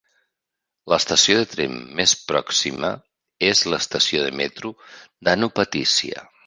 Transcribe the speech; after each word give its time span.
L'estació 0.93 1.35
de 1.41 1.49
tren 1.51 1.75
més 2.01 2.15
pròxima 2.31 2.91
és 3.53 3.65
l'estació 3.75 4.27
de 4.27 4.35
metro 4.43 4.77
d'Ano 5.27 5.57
Patisia. 5.61 6.31